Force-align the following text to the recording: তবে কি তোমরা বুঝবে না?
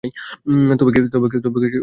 তবে 0.79 0.91
কি 0.93 0.99
তোমরা 1.07 1.29
বুঝবে 1.45 1.67
না? 1.67 1.79